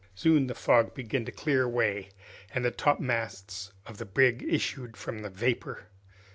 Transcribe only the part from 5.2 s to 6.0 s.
vapor.